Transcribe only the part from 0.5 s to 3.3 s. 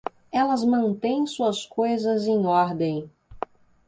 mantêm suas coisas em ordem.